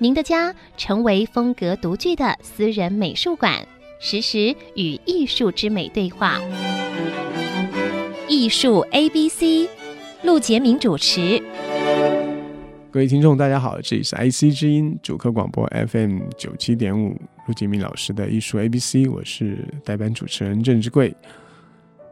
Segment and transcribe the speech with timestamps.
[0.00, 3.66] 您的家成为风格独具的私人美术馆，
[3.98, 6.38] 实时与艺术之美对话。
[8.28, 9.68] 艺术 A B C，
[10.22, 11.42] 陆杰明主持。
[12.92, 21.12] 各位听众，大家好，这里是 IC 之音主客广播 FM 九七点五，陆杰明老师的艺术 ABC，我是代班主持人郑志贵。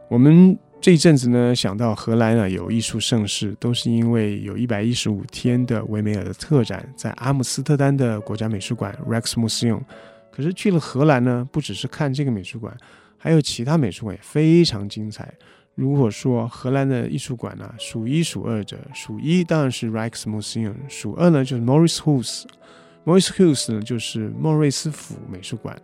[0.09, 9.81] 我们这一阵子呢，想到荷兰啊有艺术盛事，都是因为有一百一十五天的维梅尔的特展，在阿姆斯特丹的国家美术馆 Rijksmuseum。
[10.31, 12.75] 可是去了荷兰呢，不只是看这个美术馆，
[13.17, 15.33] 还有其他美术馆也非常精彩。
[15.73, 22.43] 如果说荷兰的艺术馆呢，数一数二者，数一当然是 Rijksmuseum，数二呢就是 Mauritshuis。
[23.03, 25.75] Mauritshuis 呢就是莫瑞斯府美术馆，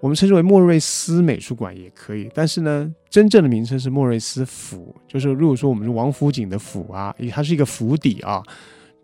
[0.00, 2.30] 我们称之为莫瑞斯美术馆也可以。
[2.34, 8.42] 但是呢，真正的名称是莫瑞斯府，就是如果说我们是王府井的府啊，它是一个府邸啊。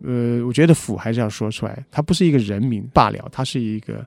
[0.05, 4.05] 呃，我觉得府还是要说出来，它不是一个人名罢了，它是一个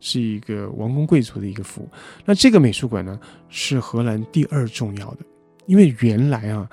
[0.00, 1.86] 是一个王公贵族的一个府。
[2.24, 5.18] 那这个美术馆呢，是荷兰第二重要的。
[5.66, 6.66] 因为原来啊，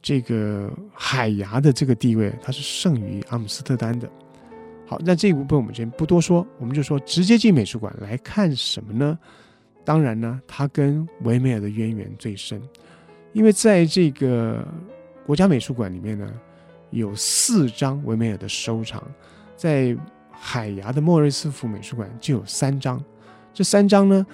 [0.00, 4.08] 这个海牙的这个地位，它是胜于阿姆斯特丹的。
[4.86, 9.18] 好，那这一部分我们先不多说，我们就说直接进美术馆来看什么呢？
[9.84, 12.62] 当然呢，它跟维美尔的渊源最深，
[13.32, 14.66] 因为在这个
[15.24, 16.32] 国家美术馆里面呢，
[16.90, 19.02] 有四张维美尔的收藏，
[19.56, 19.96] 在
[20.30, 23.02] 海牙的莫瑞斯府美术馆就有三张，
[23.52, 24.26] 这三张呢，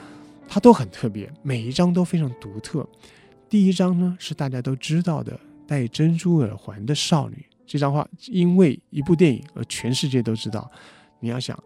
[0.47, 2.87] 它都很特别，每一张都非常独特。
[3.49, 10.71] 第一张呢，是大家都知道的戴珍珠耳环的少女，这张画因为一部电影而全世界都知道。
[11.21, 11.59] 你要想，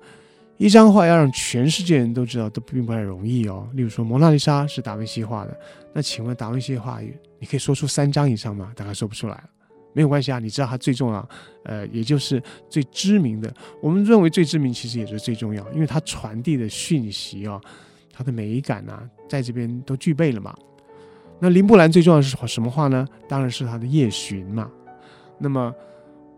[0.57, 3.69] 一张画要让全世界人都知道，都并不太容易哦。
[3.73, 5.61] 例如说，蒙娜丽莎是达文西画的，
[5.93, 7.01] 那请问达文西画，
[7.41, 8.73] 你可以说出三张以上吗？
[8.77, 9.43] 大概说不出来。
[9.93, 11.29] 没有关系啊，你知道它最重要，
[11.65, 12.41] 呃，也就是
[12.71, 13.53] 最知名的。
[13.83, 17.61] 我们认为最知名，其实也是最重要，因为它传递的讯息哦，
[18.13, 20.55] 它的美感啊，在这边都具备了嘛。
[21.41, 23.05] 那林布兰最重要的是什么画呢？
[23.29, 24.71] 当然是他的《夜巡》嘛。
[25.39, 25.75] 那么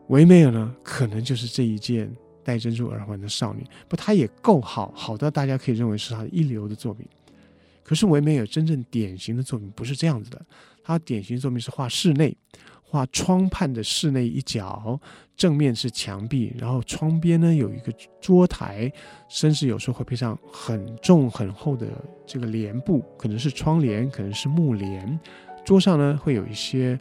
[0.09, 0.75] 维美尔呢？
[0.83, 2.11] 可能就是这一件
[2.43, 3.65] 戴珍珠耳环的少女。
[3.89, 7.07] 不，她也够好，好到大家可以认为是她的一流的作品。
[7.83, 10.45] 可是维美尔真正典型的作品不是这样子的，
[10.85, 12.37] 他典型作品是画室内。
[12.91, 14.99] 画窗畔的室内一角，
[15.37, 18.91] 正面是墙壁，然后窗边呢有一个桌台，
[19.29, 21.87] 甚至有时候会配上很重很厚的
[22.27, 25.21] 这个帘布，可能是窗帘，可能是木帘。
[25.67, 26.99] 桌上呢会有一些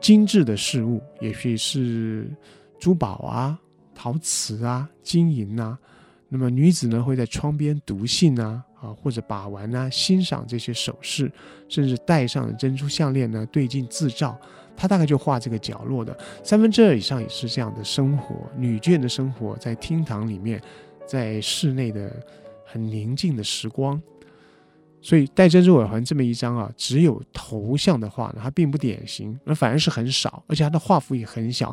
[0.00, 2.30] 精致的饰物，也许是
[2.78, 3.58] 珠宝啊、
[3.94, 5.78] 陶瓷啊、金银啊。
[6.28, 11.30] 那么女子呢会在窗边读信啊，啊或者把玩啊，欣赏这些首饰，
[11.68, 14.38] 甚至戴上的珍珠项链呢对镜自照。
[14.76, 16.14] 他大概就画这个角落的
[16.44, 20.60] 三分之二以上也是这样的生活，女眷的生活在厅堂里面，
[21.06, 22.14] 在室内的
[22.64, 23.98] 很宁静的时光。
[25.06, 31.72] 所以戴珍珠耳环这么一张啊，只有头像的画呢，它并不典型，而反而是很少，而且它的画幅也很小。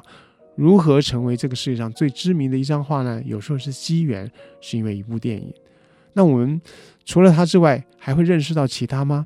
[0.55, 3.19] 如何成为这个世界上最知名的一张画呢？
[3.25, 5.51] 有时候是机缘，是因为一部电影。
[6.13, 6.61] 那我们
[7.05, 9.25] 除了他之外，还会认识到其他吗？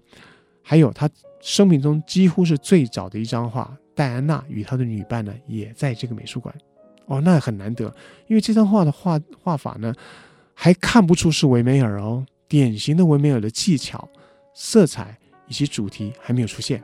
[0.62, 1.09] 还有他。
[1.40, 6.53] 生命中几乎是最早的一张画，戴安娜与她的女伴呢，也在这个美术馆。
[7.06, 7.85] 哦，那很难得，
[8.28, 9.94] 因为这张画的画画法呢，
[10.56, 14.08] 还看不出是维梅尔哦，典型的维梅尔的技巧、
[14.53, 16.81] 色彩以及主题还没有出现，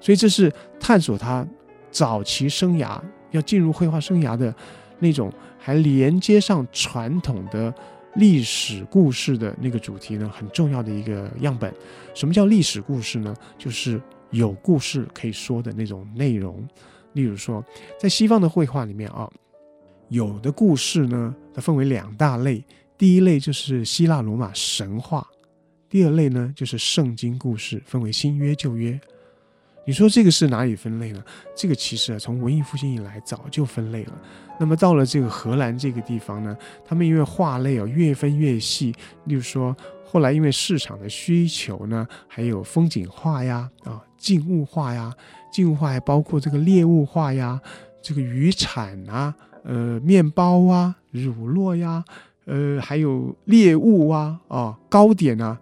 [0.00, 1.46] 所以这是探索他
[1.90, 4.54] 早期生涯要进入绘画生涯的
[4.98, 7.72] 那种，还连接上传统的。
[8.18, 11.70] 历史故事的那个主题呢，很重要的一个样本。
[12.14, 13.36] 什么叫历史故事呢？
[13.58, 14.00] 就是
[14.30, 16.66] 有故事可以说的那种内容。
[17.12, 17.62] 例如说，
[18.00, 19.30] 在西方的绘画里面啊，
[20.08, 22.64] 有的故事呢，它分为两大类。
[22.98, 25.26] 第一类就是希腊罗马神话，
[25.88, 28.98] 第二类呢就是圣经故事，分为新约旧约。
[29.86, 31.22] 你说这个是哪里分类呢？
[31.54, 34.12] 这个其实啊，从文艺复兴以来早就分类了。
[34.58, 38.92] 那么到了这个荷兰这个地方呢，他们因为画类啊越分越细。
[39.26, 45.12] 例如说，后来因为市场的需求呢，还有风景画呀，啊，静物画呀，
[45.52, 47.60] 静物画还包括这个猎物画呀，
[48.02, 49.32] 这个渔产啊，
[49.62, 52.02] 呃，面包啊，乳酪呀，
[52.46, 55.60] 呃，还有猎物啊，啊，糕点啊，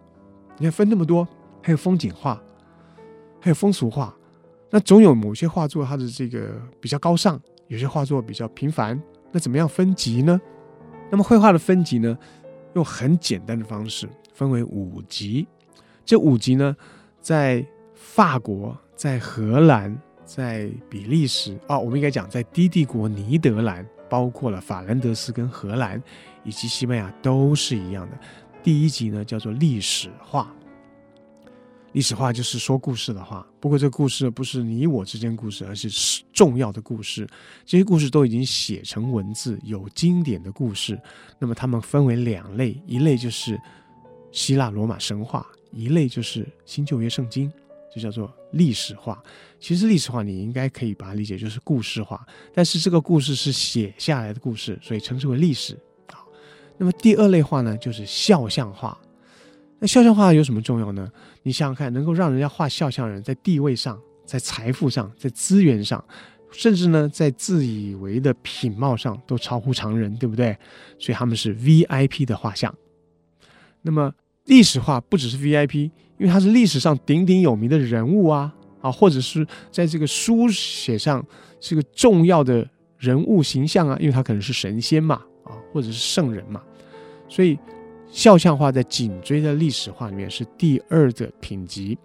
[0.58, 1.26] 你看分那么多，
[1.62, 2.40] 还有风景画，
[3.40, 4.14] 还有风俗画，
[4.70, 9.00] 那总有某些画作它的这个比较高尚，有些画作比较平凡，
[9.32, 10.40] 那怎么样分级呢？
[11.10, 12.16] 那么绘画的分级呢，
[12.74, 15.46] 用很简单的方式分为五级。
[16.04, 16.76] 这五级呢，
[17.20, 17.64] 在
[17.94, 26.02] 法国、在荷兰、在比利时啊，我们应该讲在低地国尼德兰，包括了法兰德斯跟荷兰
[26.44, 28.18] 以及西班牙都是一样的。
[28.62, 30.54] 第一集呢，叫做历史化。
[31.92, 35.88] 历史化就是说故事的话，不过这故事不是你我之间故事，而是
[36.32, 37.24] 重要的故事。
[37.64, 41.00] 这些故事都已经写成文字，有经典的故事。
[41.38, 43.56] 那么它们分为两类，一类就是
[44.32, 47.48] 希腊罗马神话，一类就是新旧约圣经，
[47.94, 49.22] 就叫做历史化。
[49.60, 55.78] 其实历史化你应该可以把它理解就是故事化，但是这个故事是写下来的故事，所以称之为历史。
[56.76, 58.96] 那么第二类画呢，就是肖像画。
[59.78, 61.08] 那肖像画有什么重要呢？
[61.42, 66.02] 你想想看，能够让人家画肖像人，在地位上、在财富上、在资源上，
[66.50, 70.56] 甚至呢，在自以为的品貌上，都超乎常人，对不对？
[70.98, 72.74] 所以他们是 VIP 的画像。
[73.82, 74.10] 那么
[74.46, 81.24] 历史画不只是 VIP，因为他是历史上鼎鼎有名的人物啊啊，或者是在这个书写上
[81.60, 82.66] 是个重要的
[82.96, 85.22] 人物形象啊，因为他可能是神仙嘛，
[85.74, 86.62] 或者是圣人嘛，
[87.28, 87.58] 所以。
[88.10, 91.98] 肖像画在颈椎的历史画里面是第二的品级，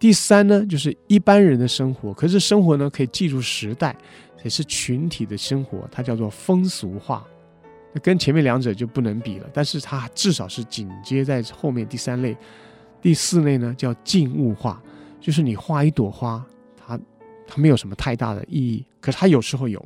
[0.00, 3.96] 第三呢就是一般人的生活，可是生活呢可以记住时代，
[4.42, 7.24] 也是群体的生活，它叫做风俗画，
[7.92, 12.36] 那跟前面两者就不能比了，但是它至少是紧接在后面第三类，
[13.00, 14.82] 第四类呢叫静物画，
[15.20, 16.44] 就是你画一朵花，
[16.76, 16.98] 它
[17.46, 19.80] 它没有什么太大的意义，可是它有时候有，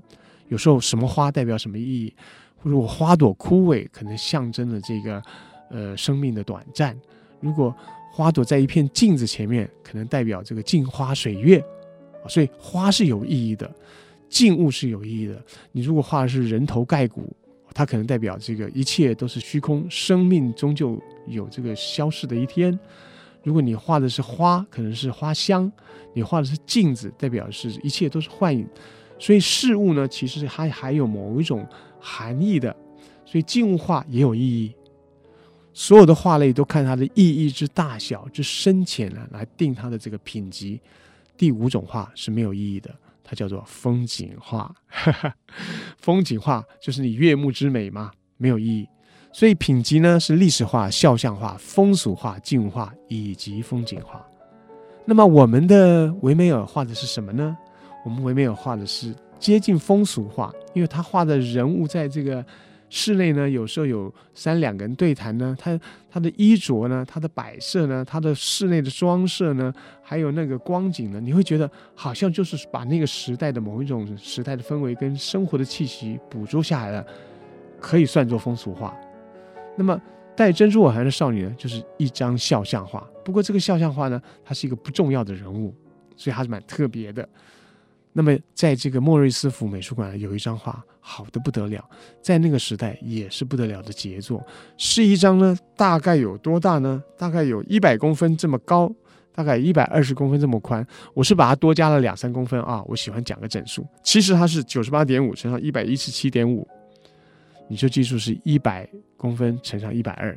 [0.49, 2.15] 有时候什么花代表什么意义，
[2.57, 5.23] 或者我花朵枯萎，可能象征了这个。
[5.71, 6.99] 呃，生命的短暂。
[7.41, 7.77] 如果
[8.11, 11.59] 花朵在一片镜子前面，可能代表这个镜花水月
[12.25, 13.71] 啊，所以花是有意义的，
[14.31, 15.39] 静物是有意义的。
[15.71, 17.37] 你如果画的是人头盖骨，
[17.75, 22.81] 它可能代表这个一切都是虚空，生命终究有这个消逝的一天。
[23.43, 25.71] 如果你画的是花，可能是花香；
[26.15, 28.67] 你画的是镜子，代表是一切都是幻影。
[29.19, 31.67] 所以事物呢，其实还还有某一种
[32.01, 32.75] 含义的。
[33.25, 34.75] 所以静物画也有意义。
[35.75, 40.81] 所有的画类都看它的意义之大小之深浅呢，来定它的这个品级。
[41.37, 42.93] 第五种画是没有意义的，
[43.23, 44.75] 它叫做风景画。
[45.99, 48.89] 风景画就是你悦目之美嘛，没有意义。
[49.31, 54.27] 所以品级呢是历史画、肖像画、风俗画、静物画以及风景画。
[55.05, 57.57] 那么我们的维梅尔画的是什么呢？
[58.05, 62.45] 我们唯美有画的是接近风俗画，因为他画的人物在这个。
[62.91, 65.79] 室内呢，有时候有三两个人对谈呢，他
[66.11, 69.71] 他的衣着呢，他的摆设呢，他的室内的装饰呢，
[70.03, 77.07] 还有那个光景呢，你会觉得好像就是把那个时代的某一种时代的氛围跟生活的气息捕捉下来了，
[77.79, 78.97] 可以算作风俗画。
[79.77, 80.01] 那么
[80.35, 83.07] 戴珍珠耳环的少女呢，就是一张肖像画。
[83.23, 85.75] 不过这个肖像画呢，它是一个不重要的人物，
[86.17, 87.29] 所以还是蛮特别的。
[88.19, 91.89] 那么，在这个莫瑞斯福美术馆有一张画，好的不得了，
[92.21, 94.45] 在那个时代也是不得了的杰作。
[94.77, 97.01] 是一张呢，大概有多大呢？
[97.17, 98.93] 大概有一百公分这么高，
[99.33, 100.85] 大概一百二十公分这么宽。
[101.15, 103.87] 我是把它多加了两三公分啊，我喜欢讲个整数。
[104.03, 106.67] 其实它是九十八点五乘上一百一十七点五，
[107.69, 110.37] 你就记住是一百公分乘上一百二，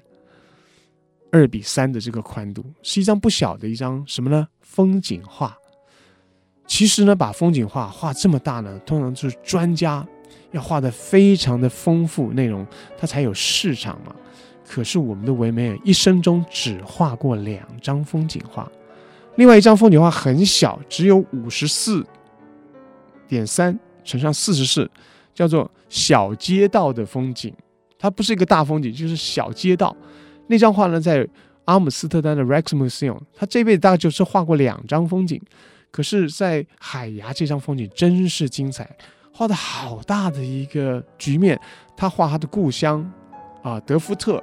[1.31, 4.47] 二比三的这个宽度，是一张不小的一张什么呢？
[4.61, 5.57] 风景画。
[6.71, 10.07] 其实呢，把风景画画这么大呢，通常就是专家
[10.51, 12.65] 要画得非常的丰富内容，
[12.97, 14.15] 它才有市场嘛。
[14.65, 18.71] 可是我们的维美尔一生中只画过两张风景画，
[19.35, 22.05] 另外一张风景画很小，只有五十四
[23.27, 24.89] 点三乘上四十四，
[25.33, 27.53] 叫做小街道的风景。
[27.99, 29.93] 它不是一个大风景，就是小街道。
[30.47, 31.27] 那张画呢，在
[31.65, 35.41] 阿姆斯特丹的 Rijksmuseum，他这辈子大概就是画过两张风景。
[35.91, 38.89] 可是，在海牙这张风景真是精彩，
[39.33, 41.59] 画的好大的一个局面。
[41.97, 43.11] 他画他的故乡
[43.61, 44.41] 啊，德夫特。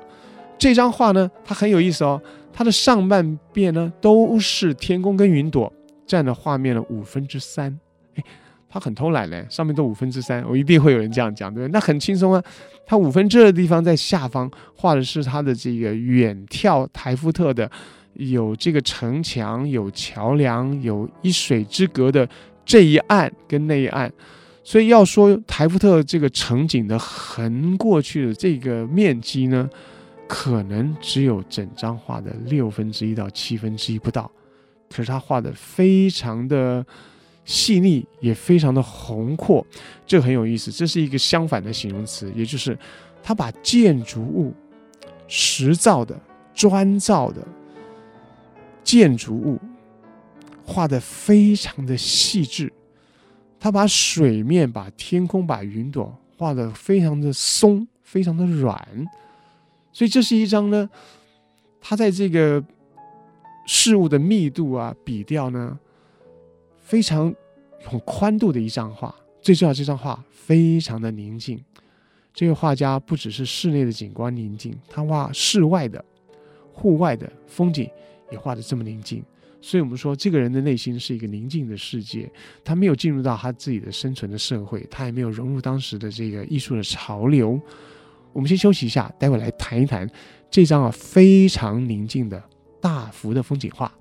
[0.58, 2.20] 这张画呢，它很有意思哦。
[2.52, 5.72] 它的上半边呢都是天空跟云朵，
[6.06, 7.74] 占了画面的五分之三。
[8.16, 8.24] 哎，
[8.68, 10.44] 他很偷懒嘞，上面都五分之三。
[10.46, 11.72] 我一定会有人这样讲，对不对？
[11.72, 12.42] 那很轻松啊。
[12.84, 17.70] 他五分之二的地方在下方画的是他的这个远眺台夫特的。
[18.18, 22.28] 有这个城墙，有桥梁，有一水之隔的
[22.64, 24.12] 这一岸跟那一岸，
[24.64, 29.70] 所以要说台福特这个城景的横过去的这个面积呢，
[30.26, 34.28] 可能只有整张画的六分之一到七分之一不到，
[34.90, 36.84] 可是他画的非常的
[37.44, 39.64] 细腻，也非常的宏阔，
[40.04, 40.72] 这很有意思。
[40.72, 42.76] 这是一个相反的形容词，也就是
[43.22, 44.52] 他把建筑物
[45.28, 46.18] 实造的、
[46.52, 47.46] 砖造的
[48.88, 49.58] 建筑物。
[50.64, 52.70] 画得非常的细致，
[53.58, 58.76] 他把水面、把天空、把云朵画得非常的松、非常的软，
[59.90, 60.88] 所以这是一张呢，
[61.80, 62.62] 他在这个
[63.66, 65.78] 事物的密度啊、笔调呢，
[66.76, 67.34] 非常
[67.90, 69.14] 有宽度的一张画。
[69.40, 71.58] 最重要，这张画非常的宁静。
[72.34, 76.04] 这个画家不只是室内的景观宁静，他画室外的、
[76.74, 77.90] 户外的风景
[78.30, 79.22] 也画得这么宁静。
[79.60, 82.30] 所以我们说，这个人的内心是一个宁静的世界，
[82.64, 87.60] 他没有进入到他自己的生存的社会，他也没有融入当时的这个艺术的潮流。
[88.32, 90.08] 我们先休息一下，待会来谈一谈
[90.48, 92.40] 这张啊非常宁静的
[92.80, 93.92] 大幅的风景画。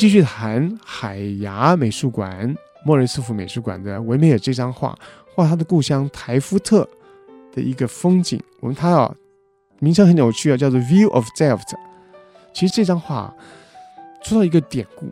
[0.00, 4.98] 继续谈海牙美术馆、莫瑞斯福美术馆的维米尔这张画，
[5.34, 6.88] 画他的故乡台夫特
[7.52, 8.42] 的一个风景。
[8.60, 9.14] 我们看到
[9.78, 11.68] 名称很有趣啊，叫做《View of Delft》。
[12.54, 13.30] 其实这张画
[14.22, 15.04] 说到一个典故，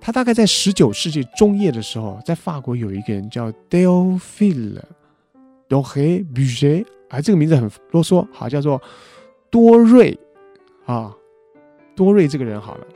[0.00, 4.80] 他大概在十九世纪中叶的时候，在法国有一个人叫 Théophile
[5.68, 8.80] Doré Buget，啊，这个名字很啰嗦，好，叫做
[9.50, 10.18] 多瑞
[10.86, 11.14] 啊，
[11.94, 12.86] 多瑞这个人好了。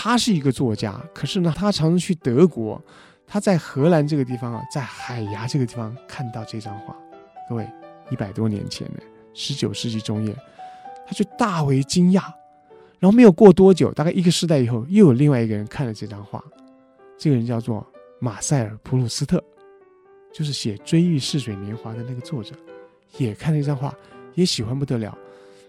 [0.00, 2.80] 他是一个作家，可是呢，他常常去德国。
[3.26, 6.96] 他在荷兰这个地方啊，在海牙这个地方看到这张画。
[7.48, 7.68] 各位，
[8.08, 9.00] 一百多年前呢，
[9.34, 10.32] 十九世纪中叶，
[11.04, 12.22] 他就大为惊讶。
[13.00, 16.40] 然后没有过多久，大概一个世代以后，又有另外一个人看了这张画。
[17.18, 17.84] 这个人叫做
[18.20, 19.42] 马塞尔·普鲁斯特，
[20.32, 22.54] 就是写《追忆似水年华》的那个作者，
[23.16, 23.92] 也看了这张画，
[24.34, 25.18] 也喜欢不得了。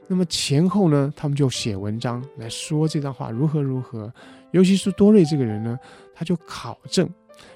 [0.09, 4.11] 那么前后呢，他们就写文章来说这张画如何如何。
[4.51, 5.77] 尤其是多瑞这个人呢，
[6.15, 7.07] 他就考证，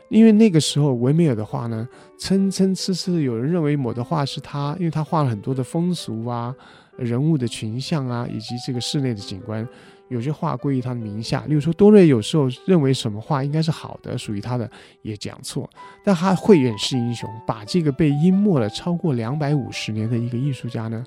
[0.10, 1.88] 因为那个时候维米尔的画呢，
[2.20, 6.56] 参参差差，有人认为某的画是他，因为他画了很多的风俗啊、
[6.96, 9.68] 人物的群像啊，以及这个室内的景观，
[10.10, 11.44] 有些画归于他的名下。
[11.48, 14.70] 例如说，多瑞有时候认为什么画应该是好的，属于他的，
[15.02, 15.68] 也讲错。
[16.04, 21.04] 但他慧眼识英雄，把这个被淹没了超过两百五十年的一个艺术家呢，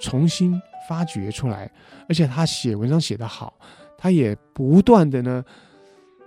[0.00, 0.60] 重新。
[0.88, 1.70] 发掘出来，
[2.08, 3.54] 而且他写文章写得好，
[3.96, 5.44] 他也不断的呢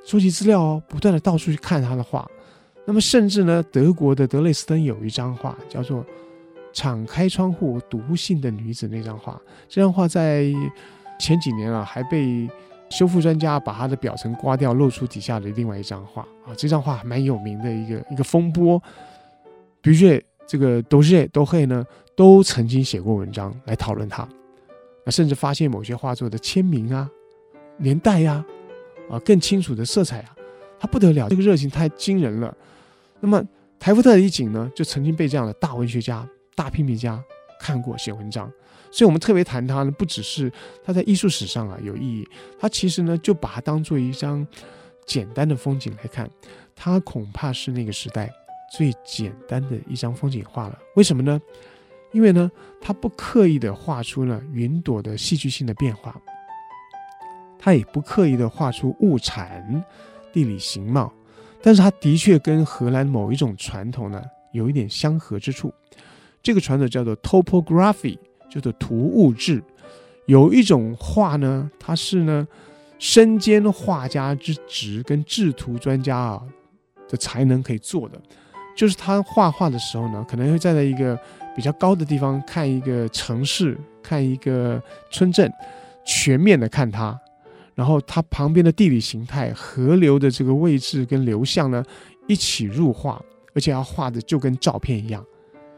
[0.05, 2.25] 收集资料哦，不断的到处去看他的画。
[2.85, 6.01] 那么甚至呢，德国的德累斯登有一张画叫做
[6.71, 9.37] 《敞开窗户读信的女子》那张画，
[9.67, 10.45] 这张画在
[11.19, 12.49] 前几年啊还被
[12.89, 16.55] 修复专家把它的表层刮掉，露出底下的另外一张画啊。
[16.55, 18.81] 这张画蛮有名的一个一个风波，
[19.81, 21.83] 比如说这个都是都会呢
[22.15, 24.23] 都曾经写过文章来讨论它。
[25.05, 27.09] 啊，甚至发现某些画作的签名啊、
[27.77, 28.43] 年代呀、
[29.09, 30.35] 啊，啊，更清楚的色彩啊，
[30.79, 32.55] 他不得了，这个热情太惊人了。
[33.19, 33.43] 那么
[33.77, 37.21] 台福特的一景呢，就曾经被这样的大文学家、大批评家
[37.59, 38.49] 看过写文章，
[38.91, 40.49] 所以我们特别谈他呢，不只是
[40.85, 42.25] 他在艺术史上啊有意义，
[42.57, 44.47] 他其实呢就把它当做一张
[45.05, 46.29] 简单的风景来看，
[46.73, 48.31] 他恐怕是那个时代
[48.73, 50.79] 最简单的一张风景画了。
[50.95, 51.41] 为什么呢？
[52.13, 56.15] 因为呢，他不刻意的画出了云朵的戏剧性的变化，
[57.57, 59.83] 他也不刻意的画出物产、
[60.31, 61.11] 地理形貌，
[61.59, 65.73] 但是他的确跟荷兰某一种传统呢有一点相合之处。
[66.43, 69.63] 这个传统叫做 topography，叫做图物志。
[70.27, 72.47] 有一种画呢，它是呢
[72.99, 76.43] 身兼画家之职跟制图专家啊
[77.09, 78.21] 的才能可以做的，
[78.77, 81.19] 就是他画画的时候呢，可能会站在一个。
[81.55, 84.81] 比较高的地方看一个城市，看一个
[85.11, 85.51] 村镇，
[86.05, 87.19] 全面的看它，
[87.75, 91.83] 然后它旁边的地理形态、河流的这个位置跟流向呢，
[92.27, 93.21] 一起入画，
[93.53, 95.23] 而且要画的就跟照片一样，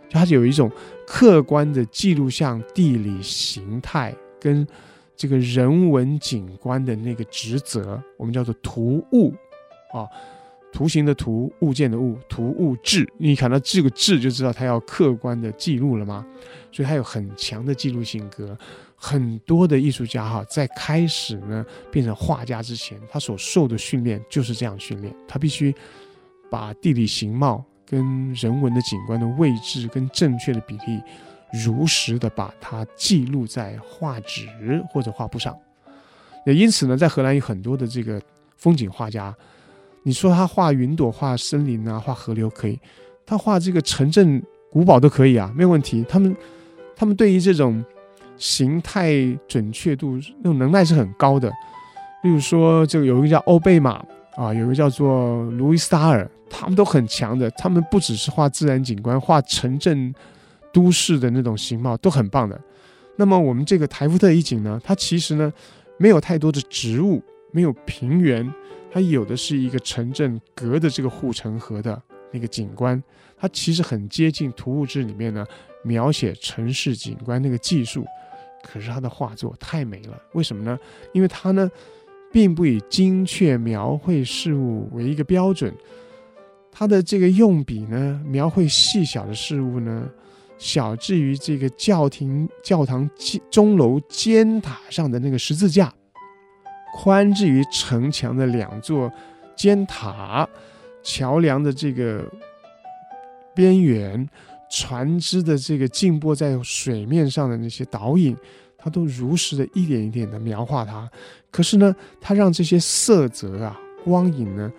[0.09, 0.71] 就它是有一种
[1.05, 4.65] 客观的记录像地理形态跟
[5.15, 9.33] 这个人文景观的那个职责，我们叫做图物
[9.93, 10.07] 啊。
[10.75, 13.09] 图形的图，物件的物，图物志。
[13.17, 16.25] 你看到这个志，就知道他要客观的记录了吗？
[16.69, 18.57] 所以他有很强的记录性格。
[18.97, 25.15] 很多的艺术家哈，在开始呢变成画家之前，他所受的训练就是这样训练。
[25.25, 25.73] 他必须
[26.51, 31.01] 把地理形貌跟人文的景观的位置跟正确的比例，
[31.65, 34.45] 如实的把它记录在画纸
[34.89, 35.57] 或者画布上。
[36.45, 38.21] 也因此呢，在荷兰有很多的这个
[38.57, 39.33] 风景画家，
[40.07, 42.79] 你说他画云朵、画森林啊、画河流可以，
[43.25, 46.05] 他画这个城镇古堡都可以啊，没有问题。
[46.07, 46.37] 他们
[46.95, 47.83] 他们对于这种
[48.37, 49.13] 形态
[49.47, 51.51] 准确度那种能耐是很高的。
[52.21, 57.49] 例如说，这个有一个叫欧贝玛啊，有一个叫做卢伊斯塔尔，他们都很强的。
[57.57, 60.13] 他们不只是画自然景观，画城镇
[60.71, 62.61] 都市的那种形貌都很棒的。
[63.15, 65.51] 那么我们这个台福特一景呢，它其实呢。
[65.97, 68.45] 没有太多的植物，没有平原，
[68.95, 73.03] 它有的是一个城镇隔的这个护城河的那个景观，
[73.37, 75.45] 它其实很接近图物志里面呢
[75.83, 78.05] 描写城市景观那个技术，
[78.63, 80.79] 可是他的画作太美了，为什么呢？
[81.11, 81.69] 因为他呢
[82.31, 85.75] 并不以精确描绘事物为一个标准，
[86.71, 90.09] 他的这个用笔呢描绘细小的事物呢。
[90.57, 93.09] 小至于这个教廷教堂
[93.51, 95.93] 钟楼尖塔上的那个十字架，
[96.95, 99.11] 宽至于城墙的两座
[99.53, 100.47] 尖塔、
[101.03, 102.25] 桥梁的这个
[103.53, 104.27] 边缘、
[104.71, 108.35] 船只的这个静泊在水面上的那些倒影，
[108.77, 111.09] 他都如实的一点一点的描画它。
[111.51, 114.71] 可是呢，他让这些色泽啊、光影呢，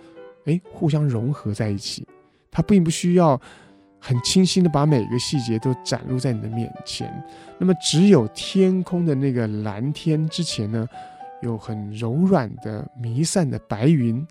[0.45, 2.07] 哎，互相融合在一起。
[2.49, 3.39] 他并不需要。
[3.99, 7.11] 很清晰的把每个细节都展露在你的面前。
[7.57, 10.87] 那么，只有天空的那个蓝天之前呢，
[11.41, 14.25] 有很柔软的弥散的白云，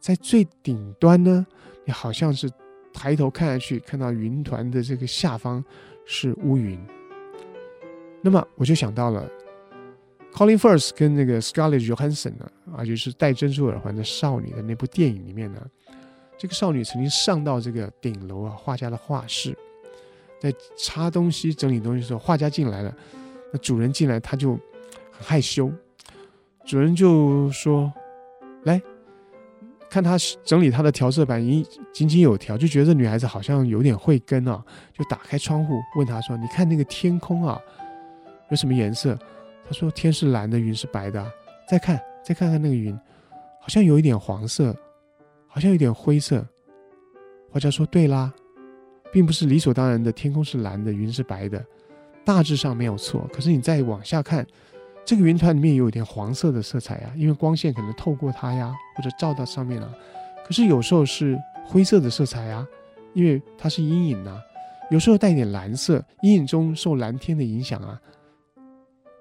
[0.00, 1.46] 在最顶端呢，
[1.84, 2.50] 你好像是
[2.92, 5.64] 抬头看下去，看到云团的这个下方
[6.04, 6.78] 是乌云。
[8.20, 9.28] 那么，我就想到了
[10.32, 15.60] Colin Firth 跟那个 Scarlett Johansson 呢，啊，就是戴珍珠耳环的少女的那部电影里面呢。
[16.38, 19.56] 这个少女曾经上到这个顶楼啊，画家的画室，
[20.40, 22.92] 在擦东西、整理东西的时候，画家进来了，
[23.52, 24.52] 那主人进来他就
[25.10, 25.70] 很害羞，
[26.64, 27.92] 主人就说
[28.64, 28.80] ：“来
[29.90, 37.60] 看他整理他的调色板，已井井有条，就觉得这女孩子好像有点慧根啊，就打开窗户问他说：‘你看那个天空啊，
[38.50, 39.18] 有什么颜色？’
[39.66, 41.24] 他说：‘天是蓝的，云是白的。’
[41.68, 42.94] 再看，再看看那个云，
[43.60, 44.74] 好像有一点黄色。”
[45.54, 46.42] 好像有点灰色，
[47.50, 48.32] 画家说：“对啦，
[49.12, 51.62] 并不是理所当然的，天空是蓝的，云是白的，
[52.24, 53.28] 大致上没有错。
[53.30, 54.46] 可是你再往下看，
[55.04, 59.92] 这个云团里面有点黄色的色彩呀，因为光线可能透过它呀，或者照到上面了。
[60.46, 62.66] 可是有时候是灰色的色彩呀，
[63.14, 64.40] 因为它是阴影呐。
[64.90, 68.00] 有时候带一点蓝色，阴影中受蓝天的影响啊。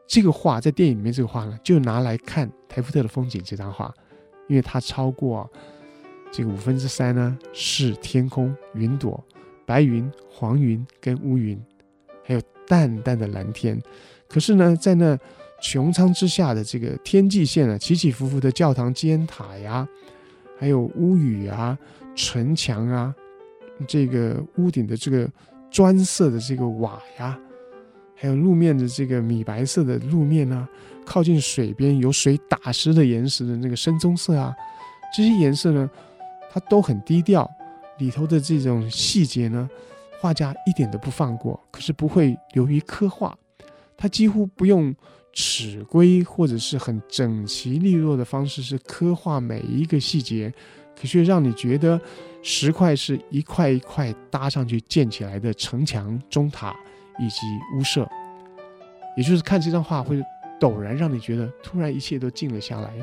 [0.08, 3.94] 这个画在电影里面，这个画呢，就拿来看台福特的风景这张画，
[4.48, 5.50] 因为它超过。”
[6.34, 9.22] 这个五分之三呢，是天空云朵、
[9.66, 11.62] 白云、黄云跟乌云，
[12.24, 13.78] 还有淡淡的蓝天。
[14.30, 15.20] 可是呢，在那
[15.62, 19.88] 穹苍之下的这个天际线啊，起起伏伏的教堂尖塔呀，
[20.58, 21.78] 还有屋宇啊、
[22.16, 23.14] 城墙啊，
[23.88, 25.30] 这个屋顶的这个
[25.70, 27.40] 砖色的这个瓦呀，
[28.16, 30.68] 还有路面的这个米白色的路面啊，
[31.06, 34.54] 靠近水边有水打湿的岩石的那个深棕色啊，
[35.16, 35.90] 这些颜色呢。
[36.54, 37.50] 它都很低调，
[37.98, 39.70] 里头的这种细节呢，
[40.20, 41.58] 画家一点都不放过。
[41.72, 43.34] 可是不会流于刻画，
[43.96, 44.94] 他几乎不用
[45.34, 50.54] 尺规或者是很整齐利落的方式是刻画每一个细节，
[51.00, 52.00] 可却让你觉得
[52.42, 56.76] 石块是一块一块搭上去建起来的城墙、钟塔
[57.20, 57.42] 以及
[57.78, 58.08] 屋舍。
[59.18, 60.22] 也就是看这张画会
[60.60, 62.94] 陡然让你觉得突然一切都静了下来。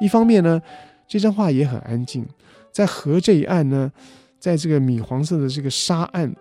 [0.00, 0.60] 一方面呢，
[1.06, 2.26] 这张画也很安静。
[2.72, 3.90] 在河这一岸呢，
[4.38, 6.34] 在这个米黄色的这个沙岸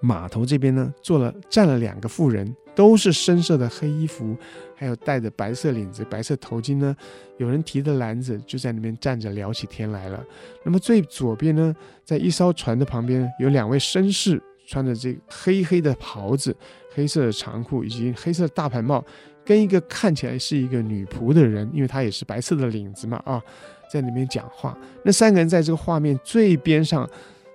[0.00, 4.36] 码头这边呢，坐了站了两个妇人，都是深色的黑衣服，
[4.74, 6.94] 还有戴着白色领子、白色头巾呢。
[7.38, 10.24] 有人提着篮子就在那边站着聊起天来了。
[10.62, 16.56] 那么最左边呢，在一艘船的旁边有两位绅士，穿着这黑黑的袍子、
[16.92, 19.04] 黑色的长裤以及黑色的大盘帽，
[19.44, 23.42] 跟一个看起来是一个女仆的人，因为她也是白色的领子嘛啊。
[23.90, 27.08] 在那边讲话，那三个人在这个画面最边上，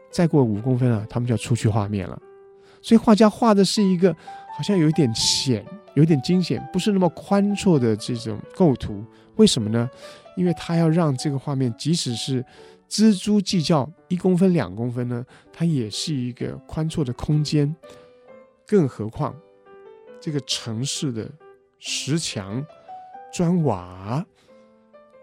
[0.10, 2.20] 再过五公分了，他们就要出去画面了。
[2.82, 4.14] 所以画家画的是一个
[4.56, 9.04] 好像有一点险、有点惊险，不是那么宽阔的这种构图。
[9.36, 9.90] 为什么呢？
[10.36, 12.44] 因为他要让这个画面，即使是
[12.90, 17.76] 蜘蛛计较一公分两公分呢，它也是一个宽阔的空间。
[18.66, 19.36] 更何况，
[20.22, 21.30] 这个城市的
[21.80, 22.66] 石墙、
[23.34, 24.26] 砖瓦、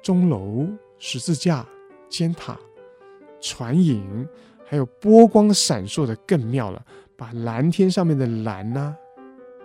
[0.02, 0.66] 钟楼、
[0.98, 1.66] 十字架、
[2.08, 2.58] 尖塔、
[3.40, 4.28] 船影，
[4.66, 6.84] 还有波光闪烁的更妙了，
[7.16, 8.94] 把蓝天上面的蓝呐、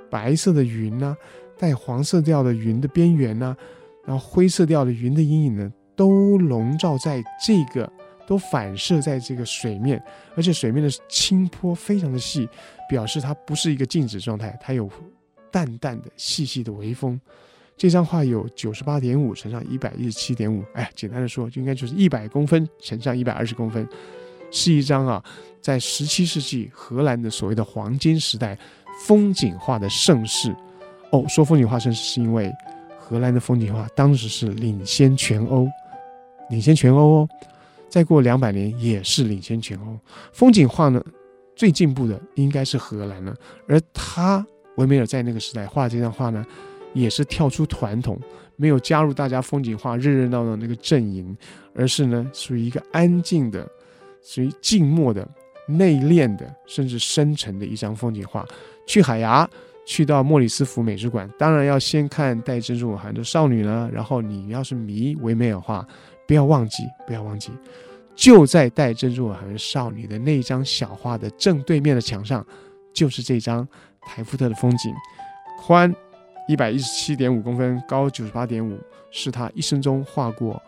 [0.09, 1.17] 白色的云呐、
[1.57, 3.55] 带黄色调的云的边缘呐、
[4.05, 7.91] 然后灰色调的云的阴影呢，都笼罩在这个。
[8.27, 10.01] 都反射在这个水面，
[10.37, 12.47] 而且水面的清波非常的细，
[12.87, 14.89] 表示它不是一个静止状态，它有
[15.51, 17.19] 淡淡的、细细的微风。
[17.75, 23.85] 这张画有九十八点五乘上一百一十七点五，哎，简单的说，就应该就是一百公分乘上一百二十公分，
[24.51, 25.23] 是一张啊，
[25.61, 28.57] 在十七世纪荷兰的所谓的黄金时代
[29.05, 30.55] 风景画的盛世。
[31.11, 32.51] 哦，说风景画盛世是因为
[32.99, 35.67] 荷兰的风景画当时是领先全欧，
[36.49, 37.29] 领先全欧哦。
[37.89, 39.99] 再过两百年也是领先全欧。
[40.31, 41.03] 风景画呢，
[41.55, 43.35] 最进步的应该是荷兰了。
[43.67, 44.45] 而他
[44.77, 46.45] 维梅尔在那个时代画这张画呢，
[46.93, 48.17] 也是跳出传统，
[48.55, 51.35] 没有加入大家风景画热热闹闹那个阵营，
[51.75, 53.67] 而是呢属于一个安静的、
[54.23, 55.27] 属于静默的、
[55.67, 58.45] 内敛的，甚至深沉的一张风景画。
[58.85, 59.49] 去海牙，
[59.85, 63.89] 去到莫里斯福美术馆，当然要先看戴珍珠耳环的少女呢。
[63.93, 65.87] 然后你要是迷维美尔画。
[66.27, 67.51] 不要忘记，不要忘记，
[68.15, 72.45] 就在戴珍珠耳环少女的那张小画的正对面的墙上，
[72.93, 73.67] 就是这张
[73.99, 74.93] 台夫特的风景，
[75.59, 75.93] 宽
[76.47, 78.79] 一百一十七点五公分，高九十八点五，
[79.09, 80.61] 是他一生中画过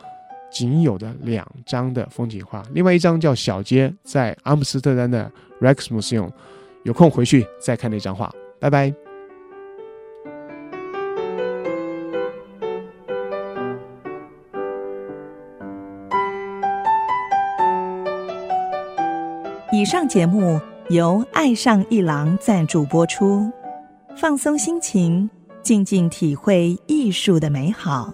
[0.54, 2.64] 仅有的两张的风景画。
[2.74, 6.30] 另外一张叫《小街》，在阿姆斯特丹的 Rex Museum
[6.84, 8.32] 有空回去再看那张画。
[8.60, 8.94] 拜拜。
[19.72, 23.52] 以上节目由爱上一郎赞助播出，
[24.16, 25.28] 放松心情，
[25.64, 28.14] 静静体会艺术的美好。